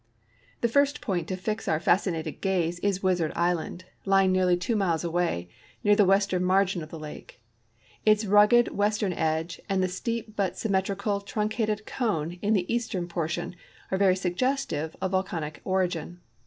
[0.61, 5.05] The first point to fix our fascinated gaze is ^^'izard island, lying nearly two miles
[5.05, 5.45] awa}',
[5.83, 7.39] near the western margin of the lake.
[8.03, 13.55] Its rugged western edge and the steej) but symmetrical truncated cone in the eastern portion
[13.91, 16.19] are very suggestive of volcanic origin.